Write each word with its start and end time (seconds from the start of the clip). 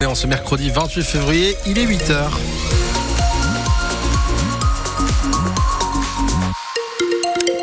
Et 0.00 0.06
en 0.06 0.14
ce 0.14 0.28
mercredi 0.28 0.70
28 0.70 1.02
février, 1.02 1.56
il 1.66 1.76
est 1.76 1.84
8h. 1.84 2.30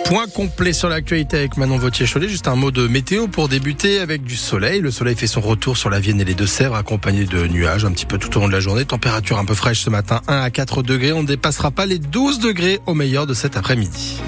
Point 0.04 0.27
complet 0.27 0.74
sur 0.74 0.90
l'actualité 0.90 1.37
avec 1.37 1.56
Manon 1.56 1.77
Vautier-Cholet. 1.77 2.27
Juste 2.27 2.50
un 2.50 2.58
mot 2.58 2.71
de 2.71 2.90
météo 2.90 3.29
pour 3.29 3.48
débuter 3.48 4.00
avec 4.00 4.25
du 4.25 4.35
soleil. 4.35 4.82
Le 4.82 4.92
soleil 4.92 5.16
fait 5.16 5.27
son 5.27 5.40
retour 5.40 5.77
sur 5.77 5.90
la 5.90 6.01
Vienne 6.01 6.19
et 6.19 6.25
les 6.25 6.33
Deux-Sèvres 6.33 6.75
accompagné 6.75 7.24
de 7.24 7.48
nuages 7.48 7.85
un 7.85 7.92
petit 7.92 8.05
peu 8.05 8.18
tout 8.18 8.36
au 8.36 8.41
long 8.41 8.47
de 8.47 8.52
la 8.52 8.59
journée. 8.59 8.83
Température 8.83 9.39
un 9.39 9.45
peu 9.45 9.55
fraîche 9.55 9.79
ce 9.79 9.89
matin, 9.89 10.20
1 10.27 10.41
à 10.41 10.49
4 10.49 10.83
degrés. 10.83 11.13
On 11.13 11.21
ne 11.21 11.27
dépassera 11.27 11.71
pas 11.71 11.86
les 11.86 11.99
12 11.99 12.39
degrés 12.39 12.81
au 12.86 12.95
meilleur 12.95 13.27
de 13.27 13.33
cet 13.33 13.55
après-midi. 13.55 14.20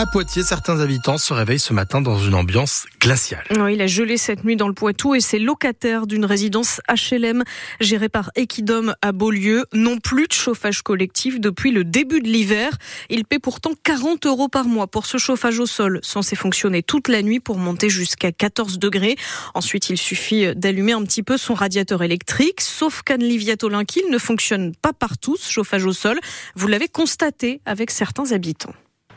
À 0.00 0.06
Poitiers, 0.06 0.44
certains 0.44 0.80
habitants 0.80 1.18
se 1.18 1.34
réveillent 1.34 1.58
ce 1.58 1.74
matin 1.74 2.00
dans 2.00 2.16
une 2.16 2.34
ambiance 2.34 2.86
glaciale. 3.02 3.44
Il 3.70 3.82
a 3.82 3.86
gelé 3.86 4.16
cette 4.16 4.44
nuit 4.44 4.56
dans 4.56 4.66
le 4.66 4.72
Poitou 4.72 5.14
et 5.14 5.20
ses 5.20 5.38
locataires 5.38 6.06
d'une 6.06 6.24
résidence 6.24 6.80
HLM 6.88 7.44
gérée 7.80 8.08
par 8.08 8.30
Equidom 8.34 8.94
à 9.02 9.12
Beaulieu 9.12 9.66
n'ont 9.74 9.98
plus 9.98 10.26
de 10.26 10.32
chauffage 10.32 10.80
collectif 10.80 11.38
depuis 11.38 11.70
le 11.70 11.84
début 11.84 12.22
de 12.22 12.28
l'hiver. 12.28 12.78
Ils 13.10 13.26
paient 13.26 13.38
pourtant 13.38 13.72
40 13.82 14.24
euros 14.24 14.48
par 14.48 14.64
mois 14.64 14.86
pour 14.86 15.04
ce 15.04 15.18
chauffage 15.18 15.58
au 15.58 15.66
sol, 15.66 16.00
censé 16.02 16.34
fonctionner 16.34 16.82
toute 16.82 17.08
la 17.08 17.20
nuit 17.20 17.38
pour 17.38 17.58
monter 17.58 17.90
jusqu'à 17.90 18.32
14 18.32 18.78
degrés. 18.78 19.16
Ensuite, 19.52 19.90
il 19.90 19.98
suffit 19.98 20.54
d'allumer 20.56 20.92
un 20.92 21.02
petit 21.02 21.22
peu 21.22 21.36
son 21.36 21.52
radiateur 21.52 22.02
électrique, 22.02 22.62
sauf 22.62 23.02
qu'Anne 23.02 23.22
Livia 23.22 23.58
Tolinquil 23.58 24.04
ne 24.10 24.16
fonctionne 24.16 24.74
pas 24.76 24.94
partout, 24.94 25.36
ce 25.36 25.52
chauffage 25.52 25.84
au 25.84 25.92
sol. 25.92 26.18
Vous 26.54 26.68
l'avez 26.68 26.88
constaté 26.88 27.60
avec 27.66 27.90
certains 27.90 28.32
habitants. 28.32 28.72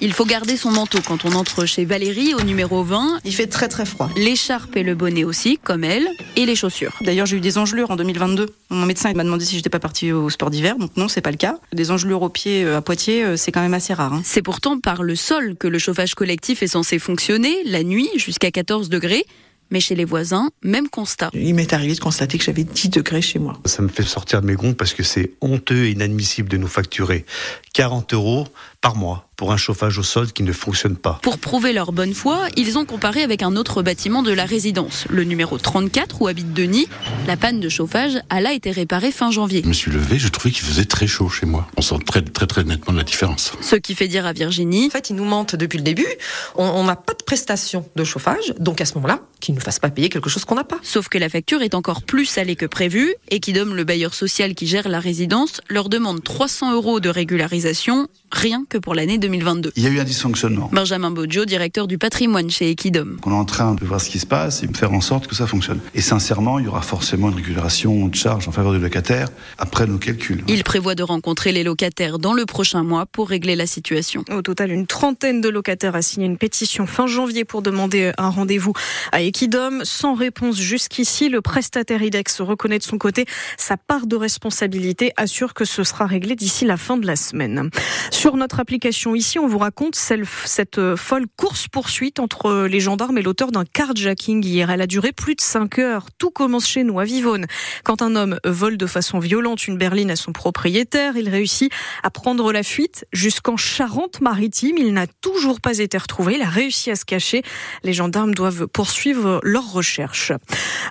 Il 0.06 0.12
faut 0.12 0.26
garder 0.26 0.58
son 0.58 0.70
manteau 0.70 1.00
quand 1.08 1.24
on 1.24 1.32
entre 1.32 1.66
chez 1.66 1.86
Valérie 1.86 2.34
au 2.34 2.42
numéro 2.42 2.84
20. 2.84 3.22
Il 3.24 3.34
fait 3.34 3.48
très 3.48 3.70
très 3.70 3.86
froid. 3.86 4.10
L'écharpe 4.18 4.76
et 4.76 4.84
le 4.84 4.96
bonnet 4.96 5.24
aussi, 5.24 5.58
comme 5.64 5.86
elle, 5.86 6.06
et 6.36 6.46
les 6.46 6.58
chaussures. 6.58 6.92
D'ailleurs, 7.00 7.26
j'ai 7.26 7.38
eu 7.38 7.40
des 7.40 7.58
engelures 7.58 7.90
en 7.90 7.96
2022. 7.96 8.48
Mon 8.70 8.86
médecin 8.86 9.14
m'a 9.14 9.24
demandé 9.24 9.46
si 9.46 9.56
j'étais 9.56 9.70
pas 9.70 9.80
partie 9.80 10.12
au 10.12 10.30
sport 10.30 10.50
d'hiver, 10.50 10.76
donc 10.78 10.92
non, 10.98 11.08
c'est 11.08 11.22
pas 11.22 11.32
le 11.32 11.38
cas. 11.38 11.58
Des 11.72 11.90
engelures 11.90 12.22
aux 12.22 12.28
pieds 12.28 12.66
euh, 12.66 12.80
à 12.80 12.82
Poitiers, 12.82 13.24
euh, 13.24 13.38
c'est 13.38 13.54
quand 13.54 13.62
même 13.62 13.74
assez 13.74 13.94
rare. 13.94 14.12
Hein. 14.12 14.22
C'est 14.26 14.42
pourtant 14.42 14.78
par 14.78 15.04
le 15.04 15.16
sol 15.16 15.56
que 15.58 15.70
le 15.70 15.80
chauffage 15.80 16.16
collectif 16.16 16.62
est 16.64 16.68
censé 16.68 17.00
fonctionner, 17.00 17.56
la 17.64 17.84
nuit 17.84 18.10
jusqu'à 18.18 18.52
14 18.52 18.90
degrés. 18.90 19.26
Mais 19.72 19.80
chez 19.80 19.96
les 19.96 20.06
voisins, 20.06 20.50
même 20.64 20.90
constat. 20.90 21.30
Il 21.34 21.56
m'est 21.56 21.74
arrivé 21.74 21.96
de 21.96 22.00
constater 22.00 22.38
que 22.38 22.44
j'avais 22.44 22.66
10 22.66 22.90
degrés 22.90 23.22
chez 23.22 23.40
moi. 23.40 23.58
Ça 23.66 23.82
me 23.82 23.88
fait 23.88 24.04
sortir 24.04 24.42
de 24.42 24.48
mes 24.48 24.56
gonds 24.56 24.74
parce 24.74 24.94
que 24.94 25.02
c'est 25.02 25.32
honteux 25.40 25.86
et 25.86 25.92
inadmissible 25.92 26.50
de 26.50 26.58
nous 26.58 26.68
facturer 26.68 27.26
40 27.74 28.14
euros 28.14 28.48
par 28.82 28.96
mois 28.96 29.30
pour 29.36 29.52
un 29.52 29.58
chauffage 29.58 29.98
au 29.98 30.04
sol 30.04 30.32
qui 30.32 30.44
ne 30.44 30.52
fonctionne 30.52 30.96
pas. 30.96 31.20
Pour 31.22 31.40
prouver 31.40 31.74
leur 31.74 31.92
bonne 31.92 32.14
foi, 32.14 32.48
ils 32.56 32.78
ont 32.78 32.86
comparé 32.86 33.24
avec 33.24 33.44
un 33.44 33.56
autre 33.56 33.82
bâtiment 33.82 34.24
de 34.24 34.32
la 34.32 34.46
résidence, 34.46 35.06
le 35.10 35.24
numéro 35.24 35.58
34 35.58 36.22
où 36.22 36.28
habite 36.28 36.54
Denis. 36.54 36.88
La 37.28 37.38
panne 37.38 37.60
de 37.60 37.70
chauffage 37.70 38.20
a 38.30 38.42
là 38.42 38.54
été 38.54 38.72
réparée 38.72 39.12
fin 39.12 39.32
janvier. 39.32 39.62
Je 39.64 39.68
me 39.68 39.74
suis 39.74 39.92
levé, 39.92 40.20
je 40.20 40.28
trouvais 40.28 40.52
qu'il 40.52 40.66
faisait 40.66 40.86
très 40.86 41.08
chaud 41.08 41.30
chez 41.30 41.46
moi. 41.46 41.68
On 41.78 41.82
sent 41.82 42.00
très 42.06 42.22
très 42.22 42.48
très 42.48 42.64
nettement 42.64 42.94
la 42.94 43.04
différence. 43.04 43.54
Ce 43.62 43.76
qui 43.76 43.96
fait 43.96 44.08
dire 44.08 44.26
à 44.26 44.34
Virginie. 44.34 44.88
En 44.88 44.90
fait, 44.90 45.10
ils 45.10 45.16
nous 45.16 45.26
mentent 45.26 45.56
depuis 45.56 45.78
le 45.78 45.84
début. 45.84 46.08
On 46.56 46.84
n'a 46.84 46.96
pas 46.96 47.14
de 47.14 47.24
prestation 47.24 47.86
de 47.96 48.04
chauffage, 48.04 48.54
donc 48.60 48.82
à 48.82 48.86
ce 48.86 48.96
moment-là, 48.96 49.20
qu'ils 49.40 49.54
ne 49.56 49.60
nous 49.60 49.66
fassent 49.66 49.80
pas 49.80 49.90
payer 49.90 50.10
quelque 50.10 50.30
chose 50.30 50.46
qu'on 50.46 50.56
n'a 50.56 50.64
pas. 50.64 50.80
Sauf 50.84 51.10
que 51.10 51.18
la 51.18 51.30
facture 51.30 51.62
est 51.62 51.74
encore 51.74 52.04
plus 52.04 52.26
salée 52.26 52.56
que 52.56 52.66
prévu 52.66 53.16
et 53.30 53.40
qui 53.40 53.54
donne 53.54 53.74
le 53.74 53.84
bailleur 53.84 54.14
social 54.14 54.56
qui 54.56 54.68
gère 54.68 54.88
la 54.88 55.00
résidence 55.00 55.62
leur 55.70 55.90
demande 55.90 56.24
300 56.24 56.74
euros 56.74 57.00
de 57.00 57.10
régularisation, 57.10 58.08
rien 58.32 58.66
que 58.70 58.78
pour 58.78 58.96
l'année 58.96 59.18
2022. 59.24 59.72
Il 59.78 59.84
y 59.84 59.88
a 59.88 59.90
eu 59.90 60.00
un 60.00 60.04
dysfonctionnement. 60.04 60.70
Benjamin 60.74 61.10
Boggio, 61.10 61.46
directeur 61.46 61.88
du 61.88 61.98
patrimoine 61.98 62.50
chez 62.50 62.70
Equidom. 62.70 63.18
On 63.26 63.32
est 63.32 63.34
en 63.34 63.46
train 63.46 63.74
de 63.74 63.86
voir 63.86 64.02
ce 64.02 64.10
qui 64.10 64.20
se 64.20 64.26
passe 64.26 64.64
et 64.64 64.68
de 64.68 64.76
faire 64.76 64.92
en 64.92 65.00
sorte 65.00 65.28
que 65.28 65.36
ça 65.36 65.48
fonctionne. 65.48 65.80
Et 65.96 66.02
sincèrement, 66.02 66.60
il 66.60 66.66
y 66.66 66.68
aura 66.68 66.82
forcément 66.82 67.30
une 67.30 67.36
régulation 67.36 68.08
de 68.08 68.16
charges 68.16 68.50
en 68.50 68.52
faveur 68.52 68.74
du 68.74 68.80
locataire 68.80 69.30
après 69.58 69.88
nos 69.88 69.98
calculs. 69.98 70.44
Il 70.50 70.64
prévoit 70.66 70.96
de 70.96 71.04
rencontrer 71.04 71.54
les 71.54 71.64
locataires 71.64 72.20
dans 72.20 72.34
le 72.34 72.46
prochain 72.46 72.84
mois 72.84 73.06
pour 73.06 73.30
régler 73.30 73.56
la 73.56 73.66
situation. 73.66 74.26
Au 74.30 74.42
total, 74.42 74.72
une 74.72 74.88
trentaine 74.88 75.40
de 75.40 75.48
locataires 75.48 75.96
a 75.96 76.02
signé 76.02 76.26
une 76.26 76.38
pétition 76.38 76.86
fin 76.86 77.08
janvier 77.08 77.46
pour 77.46 77.62
demander 77.62 78.12
un 78.18 78.30
rendez-vous 78.30 78.74
à 79.14 79.22
Equidom. 79.22 79.82
Sans 79.84 80.16
réponse 80.16 80.58
jusqu'ici, 80.58 81.30
le 81.30 81.42
prestataire 81.42 82.04
IDEX 82.04 82.42
reconnaît 82.42 82.80
de 82.80 82.84
son 82.84 82.98
côté 82.98 83.26
sa 83.58 83.78
part 83.78 84.06
de 84.06 84.18
responsabilité, 84.18 85.14
assure 85.16 85.54
que 85.54 85.64
ce 85.64 85.86
sera 85.86 86.08
réglé 86.08 86.36
d'ici 86.36 86.66
la 86.66 86.76
fin 86.76 86.98
de 86.98 87.08
la 87.08 87.16
semaine. 87.16 87.70
Sur 88.12 88.36
notre 88.36 88.60
application 88.60 89.13
ici, 89.16 89.40
on 89.40 89.48
vous 89.48 89.58
raconte 89.58 89.96
cette 89.96 90.78
euh, 90.78 90.96
folle 90.96 91.26
course-poursuite 91.38 92.20
entre 92.20 92.66
les 92.66 92.80
gendarmes 92.80 93.18
et 93.18 93.22
l'auteur 93.22 93.52
d'un 93.52 93.66
carjacking 93.66 94.46
hier. 94.46 94.70
Elle 94.70 94.82
a 94.82 94.88
duré 94.88 95.12
plus 95.12 95.36
de 95.36 95.42
5 95.42 95.80
heures. 95.80 96.06
Tout 96.18 96.32
commence 96.32 96.68
chez 96.68 96.84
nous, 96.84 97.00
à 97.00 97.04
Vivonne. 97.04 97.46
Quand 97.84 98.02
un 98.02 98.16
homme 98.16 98.40
vole 98.46 98.78
de 98.78 98.86
façon 98.86 99.20
violente 99.20 99.68
une 99.68 99.78
berline 99.78 100.12
à 100.12 100.16
son 100.16 100.32
propriétaire, 100.32 101.18
il 101.18 101.30
réussit 101.30 101.72
à 102.04 102.10
prendre 102.10 102.52
la 102.52 102.64
fuite 102.64 103.06
jusqu'en 103.12 103.58
Charente-Maritime. 103.58 104.78
Il 104.78 104.94
n'a 104.94 105.08
toujours 105.08 105.62
pas 105.62 105.80
été 105.80 105.98
retrouvé. 105.98 106.36
Il 106.36 106.42
a 106.42 106.50
réussi 106.50 106.92
à 106.92 106.96
se 106.96 107.06
cacher. 107.06 107.44
Les 107.84 107.94
gendarmes 107.94 108.34
doivent 108.34 108.68
poursuivre 108.68 109.40
leurs 109.44 109.72
recherches. 109.72 110.32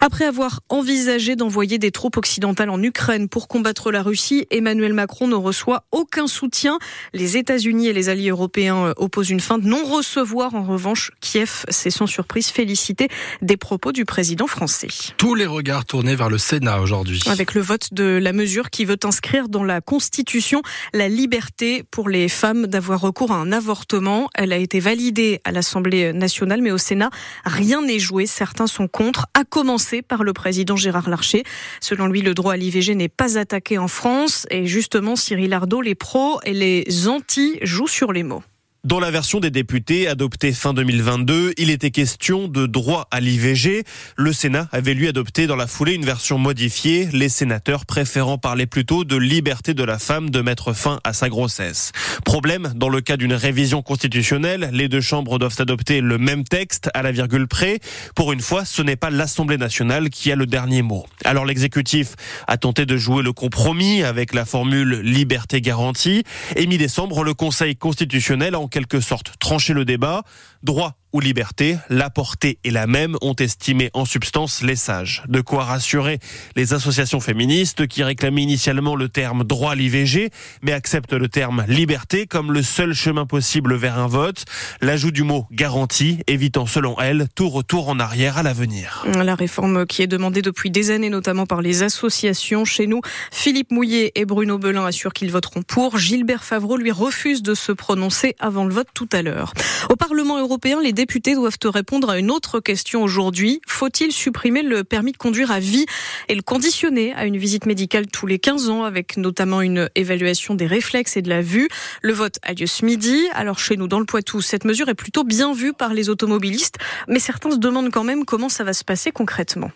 Après 0.01 0.25
avoir 0.25 0.61
envisagé 0.69 1.37
d'envoyer 1.37 1.79
des 1.79 1.91
troupes 1.91 2.17
occidentales 2.17 2.71
en 2.71 2.83
Ukraine 2.83 3.29
pour 3.29 3.49
combattre 3.49 3.91
la 3.91 4.03
Russie, 4.03 4.47
Emmanuel 4.51 4.93
Macron 4.93 5.29
ne 5.29 5.35
reçoit 5.35 5.85
aucun 5.93 6.27
soutien. 6.27 6.79
Les 7.13 7.37
États-Unis 7.37 7.89
et 7.89 7.93
les 7.93 8.09
alliés 8.13 8.31
européens 8.31 8.87
euh, 8.87 8.93
opposent 8.97 9.31
une 9.31 9.41
fin 9.41 9.59
de 9.59 9.67
non-recevoir. 9.67 10.55
En 10.55 10.63
revanche, 10.63 11.11
Kiev 11.21 11.65
s'est 11.69 11.91
sans 11.91 12.07
surprise 12.07 12.49
félicité 12.49 13.09
des 13.41 13.57
propos 13.57 13.93
du 13.93 14.05
président 14.05 14.47
français. 14.47 14.89
Tous 15.17 15.35
les 15.35 15.47
regards 15.47 15.85
tournés 15.85 16.15
vers 16.15 16.31
le 16.31 16.39
Sénat 16.39 16.81
aujourd'hui. 16.81 17.21
Avec 17.27 17.55
le 17.55 17.61
vote 17.61 17.93
de 17.93 18.19
la 18.23 18.33
mesure 18.33 18.71
qui 18.71 18.85
veut 18.85 18.99
inscrire 19.05 19.49
dans 19.49 19.65
la 19.65 19.81
Constitution 19.81 20.63
la 20.93 21.09
liberté 21.09 21.83
pour 21.91 22.09
les 22.09 22.29
femmes 22.29 22.67
d'avoir 22.67 23.01
recours 23.01 23.33
à 23.33 23.37
un 23.37 23.53
avortement. 23.53 24.29
Elle 24.35 24.53
a 24.53 24.59
été 24.59 24.81
validée 24.81 25.41
à 25.45 25.53
l'Assemblée 25.53 26.13
nationale, 26.13 26.63
mais 26.63 26.71
au 26.71 26.79
Sénat, 26.79 27.11
rien 27.45 27.83
n'est 27.83 27.99
joué. 27.99 28.27
Certains 28.27 28.67
sont 28.67 28.89
contre, 28.89 29.27
à 29.35 29.45
commencer 29.45 30.03
par 30.03 30.23
le 30.23 30.33
président 30.33 30.77
Gérard 30.77 31.09
Larcher. 31.09 31.45
Selon 31.81 32.07
lui, 32.07 32.23
le 32.23 32.35
droit 32.35 32.55
à 32.55 32.57
l'IVG 32.57 32.95
n'est 32.95 33.09
pas 33.09 33.39
attaqué 33.39 33.79
en 33.79 33.89
France. 33.89 34.47
Et 34.51 34.67
justement, 34.67 35.17
Cyril 35.17 35.53
Ardo, 35.53 35.81
les 35.81 35.95
pros 35.95 36.41
et 36.45 36.53
les 36.53 37.09
anti 37.09 37.59
jouent 37.63 37.89
sur 37.89 38.02
les 38.11 38.25
mots. 38.25 38.43
Dans 38.85 38.99
la 38.99 39.13
version 39.13 39.39
des 39.39 39.53
députés 39.53 40.09
adoptée 40.09 40.53
fin 40.53 40.75
2022, 40.75 41.53
il 41.57 41.71
était 41.71 41.93
question 41.93 42.49
de 42.49 42.67
droit 42.67 43.07
à 43.13 43.21
l'IVG. 43.21 43.85
Le 44.17 44.33
Sénat 44.33 44.67
avait 44.73 44.95
lui 44.95 45.07
adopté 45.07 45.47
dans 45.47 45.55
la 45.55 45.69
foulée 45.69 45.95
une 45.95 46.05
version 46.05 46.37
modifiée, 46.37 47.09
les 47.13 47.29
sénateurs 47.29 47.87
préférant 47.87 48.39
parler 48.39 48.67
plutôt 48.67 49.05
de 49.05 49.15
liberté 49.15 49.73
de 49.73 49.85
la 49.85 50.01
femme 50.01 50.31
de 50.31 50.41
mettre 50.41 50.73
fin 50.73 50.99
à 51.05 51.13
sa 51.13 51.29
grossesse. 51.29 51.93
Problème, 52.25 52.73
dans 52.75 52.89
le 52.89 53.01
cas 53.01 53.17
d'une 53.17 53.35
révision 53.35 53.83
constitutionnelle, 53.83 54.71
les 54.73 54.89
deux 54.89 55.01
chambres 55.01 55.39
doivent 55.39 55.61
adopter 55.61 56.01
le 56.01 56.19
même 56.19 56.43
texte 56.43 56.91
à 56.93 57.03
la 57.03 57.13
virgule 57.13 57.47
près. 57.47 57.79
Pour 58.17 58.33
une 58.33 58.41
fois, 58.41 58.65
ce 58.65 58.83
n'est 58.83 58.97
pas 58.97 59.11
l'Assemblée 59.11 59.59
nationale 59.59 60.11
qui 60.11 60.33
a 60.33 60.35
le 60.35 60.47
dernier 60.47 60.83
mot. 60.83 61.07
Alors 61.25 61.45
l'exécutif 61.45 62.17
a 62.49 62.57
tenté 62.57 62.85
de 62.85 62.97
jouer 62.97 63.23
le 63.23 63.33
compromis 63.33 64.03
avec 64.03 64.35
la 64.35 64.45
formule 64.45 65.03
liberté 65.05 65.61
garantie 65.61 66.25
et 66.57 66.67
mi-décembre, 66.67 67.23
le 67.23 67.35
Conseil 67.35 67.77
constitutionnel 67.77 68.57
en 68.57 68.72
quelque 68.73 69.01
sorte 69.01 69.39
trancher 69.39 69.75
le 69.75 69.85
débat. 69.85 70.23
Droit 70.63 70.97
ou 71.13 71.21
liberté, 71.21 71.77
la 71.91 72.09
portée 72.09 72.59
est 72.65 72.71
la 72.71 72.87
même, 72.87 73.17
ont 73.21 73.35
estimé 73.35 73.91
en 73.93 74.07
substance 74.07 74.63
les 74.63 74.77
sages. 74.77 75.23
De 75.29 75.43
quoi 75.43 75.65
rassurer 75.65 76.19
les 76.57 76.73
associations 76.73 77.21
féministes 77.21 77.87
qui 77.87 78.03
réclamaient 78.03 78.43
initialement 78.43 78.97
le 78.97 79.11
terme 79.11 79.45
droit 79.45 79.73
à 79.73 79.75
l'IVG, 79.75 80.31
mais 80.63 80.73
acceptent 80.73 81.13
le 81.13 81.29
terme 81.29 81.65
liberté 81.69 82.27
comme 82.27 82.51
le 82.51 82.63
seul 82.63 82.95
chemin 82.95 83.27
possible 83.27 83.75
vers 83.75 83.99
un 83.99 84.07
vote. 84.07 84.47
L'ajout 84.81 85.11
du 85.11 85.23
mot 85.23 85.47
garantie, 85.53 86.21
évitant 86.29 86.65
selon 86.65 86.99
elles 86.99 87.27
tout 87.35 87.51
retour 87.51 87.91
en 87.91 87.99
arrière 88.01 88.39
à 88.39 88.43
l'avenir. 88.43 89.05
La 89.15 89.35
réforme 89.35 89.85
qui 89.85 90.01
est 90.01 90.07
demandée 90.07 90.41
depuis 90.41 90.71
des 90.71 90.91
années, 90.91 91.11
notamment 91.11 91.45
par 91.45 91.61
les 91.61 91.83
associations 91.83 92.65
chez 92.65 92.87
nous, 92.87 93.03
Philippe 93.31 93.71
Mouillet 93.71 94.13
et 94.15 94.25
Bruno 94.25 94.57
Belin 94.59 94.87
assurent 94.87 95.13
qu'ils 95.13 95.33
voteront 95.33 95.63
pour. 95.63 95.99
Gilbert 95.99 96.45
Favreau 96.45 96.79
lui 96.79 96.91
refuse 96.91 97.43
de 97.43 97.55
se 97.55 97.73
prononcer 97.73 98.35
avant 98.39 98.65
le 98.65 98.73
vote 98.73 98.89
tout 98.95 99.09
à 99.13 99.21
l'heure. 99.21 99.53
Au 99.91 99.97
Parlement 99.97 100.39
européen, 100.39 100.52
les 100.83 100.93
députés 100.93 101.35
doivent 101.35 101.57
répondre 101.65 102.11
à 102.11 102.19
une 102.19 102.31
autre 102.31 102.61
question 102.61 103.03
aujourd'hui. 103.03 103.61
Faut-il 103.67 104.13
supprimer 104.13 104.63
le 104.63 104.85
permis 104.85 105.13
de 105.13 105.17
conduire 105.17 105.51
à 105.51 105.61
vie 105.61 105.87
et 106.29 106.35
le 106.35 106.43
conditionner 106.43 107.13
à 107.15 107.25
une 107.25 107.37
visite 107.37 107.67
médicale 107.67 108.07
tous 108.07 108.27
les 108.27 108.39
15 108.39 108.69
ans 108.69 108.85
avec 108.85 109.17
notamment 109.17 109.61
une 109.61 109.89
évaluation 109.95 110.55
des 110.55 110.67
réflexes 110.67 111.17
et 111.17 111.23
de 111.23 111.29
la 111.29 111.43
vue? 111.43 111.69
Le 112.03 112.13
vote 112.13 112.39
a 112.43 112.53
lieu 112.53 112.67
ce 112.67 112.85
midi. 112.85 113.29
Alors 113.33 113.59
chez 113.59 113.77
nous, 113.77 113.89
dans 113.89 114.01
le 114.01 114.07
Poitou, 114.07 114.41
cette 114.41 114.65
mesure 114.65 114.89
est 114.89 114.95
plutôt 114.95 115.25
bien 115.25 115.55
vue 115.55 115.73
par 115.73 115.95
les 115.95 116.09
automobilistes, 116.09 116.77
mais 117.09 117.19
certains 117.19 117.51
se 117.51 117.57
demandent 117.57 117.91
quand 117.91 118.05
même 118.05 118.25
comment 118.25 118.49
ça 118.49 118.65
va 118.65 118.73
se 118.73 118.85
passer 118.85 119.11
concrètement. 119.11 119.71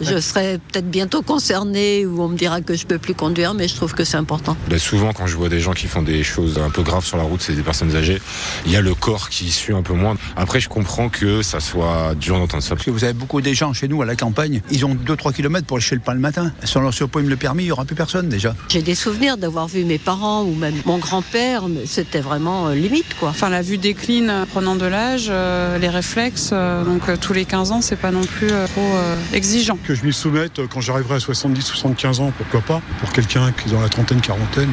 Je 0.00 0.18
serai 0.20 0.58
peut-être 0.58 0.90
bientôt 0.90 1.22
concernée 1.22 2.06
où 2.06 2.22
on 2.22 2.28
me 2.28 2.36
dira 2.36 2.60
que 2.60 2.74
je 2.74 2.86
peux 2.86 2.98
plus 2.98 3.14
conduire, 3.14 3.54
mais 3.54 3.68
je 3.68 3.74
trouve 3.76 3.94
que 3.94 4.04
c'est 4.04 4.16
important. 4.16 4.56
Là, 4.70 4.78
souvent, 4.78 5.12
quand 5.12 5.26
je 5.26 5.36
vois 5.36 5.48
des 5.48 5.60
gens 5.60 5.72
qui 5.72 5.86
font 5.86 6.02
des 6.02 6.22
choses 6.22 6.58
un 6.58 6.70
peu 6.70 6.82
graves 6.82 7.04
sur 7.04 7.16
la 7.16 7.22
route, 7.22 7.40
c'est 7.42 7.52
des 7.52 7.62
personnes 7.62 7.94
âgées. 7.94 8.20
Il 8.66 8.72
y 8.72 8.76
a 8.76 8.80
le 8.80 8.94
corps 8.94 9.28
qui 9.28 9.50
suit 9.50 9.74
un 9.74 9.82
peu 9.82 9.92
moins. 9.94 10.16
Après, 10.36 10.60
je 10.60 10.68
comprends 10.68 11.08
que 11.08 11.42
ça 11.42 11.60
soit 11.60 12.14
dur 12.14 12.38
d'entendre 12.38 12.62
ça. 12.62 12.74
Parce 12.74 12.84
que 12.86 12.90
vous 12.90 13.04
avez 13.04 13.12
beaucoup 13.12 13.40
des 13.40 13.54
gens 13.54 13.72
chez 13.72 13.88
nous 13.88 14.02
à 14.02 14.06
la 14.06 14.16
campagne, 14.16 14.60
ils 14.70 14.84
ont 14.84 14.94
2-3 14.94 15.32
km 15.32 15.66
pour 15.66 15.76
aller 15.76 15.84
chez 15.84 15.94
le 15.94 16.00
pain 16.00 16.14
le 16.14 16.20
matin. 16.20 16.52
Si 16.64 16.76
on 16.76 16.80
leur 16.80 16.94
surprime 16.94 17.28
le 17.28 17.36
permis, 17.36 17.64
il 17.64 17.66
n'y 17.66 17.72
aura 17.72 17.84
plus 17.84 17.96
personne 17.96 18.28
déjà. 18.28 18.54
J'ai 18.68 18.82
des 18.82 18.94
souvenirs 18.94 19.36
d'avoir 19.36 19.68
vu 19.68 19.84
mes 19.84 19.98
parents 19.98 20.42
ou 20.42 20.54
même 20.54 20.74
mon 20.86 20.98
grand-père, 20.98 21.68
mais 21.68 21.86
c'était 21.86 22.20
vraiment 22.20 22.68
euh, 22.68 22.74
limite 22.74 23.14
quoi. 23.18 23.28
Enfin, 23.30 23.48
la 23.50 23.62
vue 23.62 23.78
décline 23.78 24.30
euh, 24.30 24.44
prenant 24.46 24.76
de 24.76 24.86
l'âge, 24.86 25.26
euh, 25.30 25.78
les 25.78 25.88
réflexes, 25.88 26.50
euh, 26.52 26.84
donc 26.84 27.08
euh, 27.08 27.16
tous 27.20 27.32
les 27.32 27.44
15 27.44 27.72
ans, 27.72 27.80
c'est 27.82 27.96
pas 27.96 28.10
non 28.10 28.22
plus 28.22 28.50
euh, 28.50 28.66
trop 28.66 28.80
euh, 28.80 29.16
exigeant. 29.32 29.78
Que 29.86 29.94
je 29.94 30.04
m'y 30.04 30.12
soumette 30.12 30.60
euh, 30.60 30.66
quand 30.72 30.80
j'arriverai 30.80 31.16
à 31.16 31.20
70, 31.20 31.62
75 31.62 32.20
ans, 32.20 32.32
pourquoi 32.36 32.60
pas. 32.60 32.82
Pour 33.00 33.12
quelqu'un 33.12 33.50
qui 33.52 33.68
est 33.68 33.72
dans 33.72 33.80
la 33.80 33.88
trentaine, 33.88 34.20
quarantaine, 34.20 34.70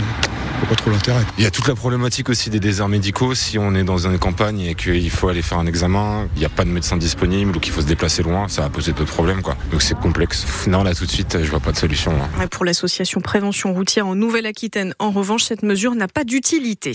vois 0.60 0.70
pas 0.70 0.76
trop 0.76 0.92
l'intérêt. 0.92 1.24
Il 1.38 1.44
y 1.44 1.48
a 1.48 1.52
toute 1.52 1.68
la 1.68 1.76
problématique 1.76 2.30
aussi 2.30 2.50
des 2.50 2.60
déserts 2.60 2.88
médicaux. 2.90 3.34
Si 3.34 3.58
on 3.58 3.74
est 3.76 3.84
dans 3.84 4.08
une 4.08 4.20
campagne 4.20 4.62
et 4.62 4.76
qu'il 4.76 5.10
faut 5.10 5.30
aller 5.30 5.42
faire 5.42 5.58
un 5.58 5.66
examen, 5.66 6.28
il 6.36 6.40
n'y 6.40 6.46
a 6.46 6.50
pas 6.50 6.64
de 6.64 6.70
médecin 6.70 6.98
disponible 6.98 7.58
ou 7.58 7.60
qu'il 7.60 7.74
faut 7.74 7.82
se 7.82 7.88
déplacer 7.88 8.24
loin, 8.24 8.48
ça 8.48 8.62
va 8.62 8.70
poser 8.70 8.92
d'autres 8.92 9.12
problèmes. 9.12 9.42
Quoi. 9.42 9.56
Donc 9.72 9.82
c'est 9.82 9.98
complexe. 9.98 10.46
Non, 10.68 10.84
là 10.84 10.94
tout 10.94 11.06
de 11.06 11.12
suite, 11.12 11.38
je 11.42 11.50
vois 11.50 11.60
pas 11.60 11.72
de 11.72 11.78
solution. 11.78 12.12
Là. 12.12 12.30
Ouais, 12.38 12.48
Pour 12.48 12.66
l'association 12.66 13.22
Prévention 13.22 13.74
routière 13.74 14.08
en 14.08 14.16
Nouvelle-Aquitaine, 14.16 14.94
en 15.00 15.12
revanche, 15.12 15.44
cette 15.44 15.64
mesure 15.64 15.96
n'a 15.96 16.08
pas 16.08 16.24
d'utilité. 16.24 16.94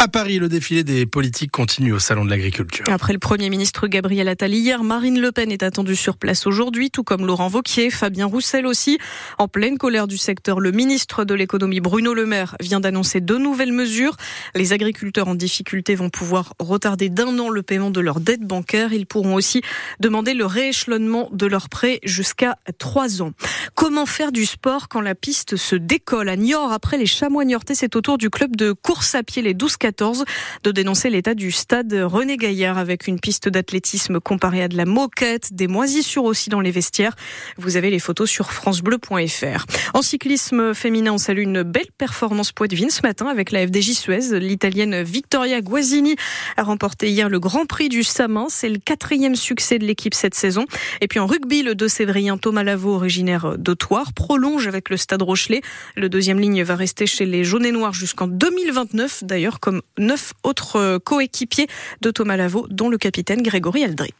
À 0.00 0.06
Paris, 0.06 0.38
le 0.38 0.48
défilé 0.48 0.84
des 0.84 1.06
politiques 1.06 1.50
continue 1.50 1.92
au 1.92 1.98
Salon 1.98 2.24
de 2.24 2.30
l'Agriculture. 2.30 2.84
Après 2.88 3.12
le 3.12 3.18
Premier 3.18 3.50
ministre 3.50 3.88
Gabriel 3.88 4.28
Attal 4.28 4.54
hier, 4.54 4.84
Marine 4.84 5.20
Le 5.20 5.32
Pen 5.32 5.50
est 5.50 5.64
attendue 5.64 5.96
sur 5.96 6.16
place 6.16 6.46
aujourd'hui, 6.46 6.92
tout 6.92 7.02
comme 7.02 7.26
Laurent 7.26 7.48
Vauquier, 7.48 7.90
Fabien 7.90 8.26
Roussel 8.26 8.64
aussi. 8.64 8.98
En 9.38 9.48
pleine 9.48 9.76
colère 9.76 10.06
du 10.06 10.16
secteur, 10.16 10.60
le 10.60 10.70
ministre 10.70 11.24
de 11.24 11.34
l'économie 11.34 11.80
Bruno 11.80 12.14
Le 12.14 12.26
Maire 12.26 12.54
vient 12.60 12.78
d'annoncer 12.78 13.20
deux 13.20 13.38
nouvelles 13.38 13.72
mesures. 13.72 14.16
Les 14.54 14.72
agriculteurs 14.72 15.26
en 15.26 15.34
difficulté 15.34 15.96
vont 15.96 16.10
pouvoir 16.10 16.54
retarder 16.60 17.08
d'un 17.08 17.36
an 17.40 17.48
le 17.48 17.64
paiement 17.64 17.90
de 17.90 17.98
leurs 18.00 18.20
dettes 18.20 18.46
bancaires. 18.46 18.92
Ils 18.92 19.06
pourront 19.06 19.34
aussi 19.34 19.62
demander 19.98 20.32
le 20.32 20.46
rééchelonnement 20.46 21.28
de 21.32 21.46
leurs 21.46 21.68
prêts 21.68 21.98
jusqu'à 22.04 22.56
trois 22.78 23.20
ans. 23.20 23.32
Comment 23.74 24.06
faire 24.06 24.30
du 24.30 24.46
sport 24.46 24.86
quand 24.86 25.00
la 25.00 25.16
piste 25.16 25.56
se 25.56 25.74
décolle? 25.74 26.28
À 26.28 26.36
Niort 26.36 26.70
après 26.70 26.98
les 26.98 27.06
chamois 27.06 27.44
niortais 27.44 27.74
C'est 27.74 27.96
au 27.96 28.00
tour 28.00 28.16
du 28.16 28.30
club 28.30 28.54
de 28.54 28.70
course 28.70 29.16
à 29.16 29.24
pied 29.24 29.42
les 29.42 29.54
12-14 29.90 30.24
de 30.64 30.70
dénoncer 30.70 31.10
l'état 31.10 31.34
du 31.34 31.50
stade 31.50 31.92
René 31.92 32.36
Gaillard 32.36 32.78
avec 32.78 33.06
une 33.06 33.18
piste 33.18 33.48
d'athlétisme 33.48 34.20
comparée 34.20 34.62
à 34.62 34.68
de 34.68 34.76
la 34.76 34.84
moquette, 34.84 35.52
des 35.52 35.66
moisissures 35.66 36.24
aussi 36.24 36.50
dans 36.50 36.60
les 36.60 36.70
vestiaires. 36.70 37.16
Vous 37.56 37.76
avez 37.76 37.90
les 37.90 37.98
photos 37.98 38.30
sur 38.30 38.52
francebleu.fr. 38.52 39.66
En 39.94 40.02
cyclisme 40.02 40.74
féminin, 40.74 41.12
on 41.12 41.18
salue 41.18 41.42
une 41.42 41.62
belle 41.62 41.90
performance 41.96 42.52
poitevine 42.52 42.90
ce 42.90 43.02
matin 43.02 43.26
avec 43.26 43.50
la 43.50 43.66
FDJ 43.66 43.92
Suez. 43.92 44.38
L'italienne 44.38 45.02
Victoria 45.02 45.60
Guasini 45.60 46.16
a 46.56 46.62
remporté 46.62 47.10
hier 47.10 47.28
le 47.28 47.40
Grand 47.40 47.66
Prix 47.66 47.88
du 47.88 48.02
Samin. 48.02 48.46
C'est 48.48 48.68
le 48.68 48.78
quatrième 48.78 49.34
succès 49.34 49.78
de 49.78 49.84
l'équipe 49.84 50.14
cette 50.14 50.34
saison. 50.34 50.66
Et 51.00 51.08
puis 51.08 51.18
en 51.18 51.26
rugby, 51.26 51.62
le 51.62 51.74
2 51.74 51.88
Sévrien 51.88 52.38
Thomas 52.38 52.62
Lavaux, 52.62 52.94
originaire 52.94 53.56
de 53.58 53.74
prolonge 54.14 54.66
avec 54.66 54.90
le 54.90 54.96
Stade 54.96 55.22
Rochelet. 55.22 55.62
Le 55.96 56.08
deuxième 56.08 56.38
ligne 56.38 56.62
va 56.62 56.76
rester 56.76 57.06
chez 57.06 57.26
les 57.26 57.44
jaunes 57.44 57.64
et 57.64 57.72
noirs 57.72 57.94
jusqu'en 57.94 58.26
2029, 58.26 59.24
d'ailleurs 59.24 59.60
neuf 59.98 60.32
autres 60.42 60.98
coéquipiers 60.98 61.68
de 62.00 62.10
Thomas 62.10 62.36
Lavaux, 62.36 62.66
dont 62.70 62.88
le 62.88 62.98
capitaine 62.98 63.42
Grégory 63.42 63.84
Aldrit. 63.84 64.14